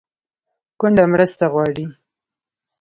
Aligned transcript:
کونډه 0.79 1.03
مرسته 1.13 1.45
غواړي 1.53 1.85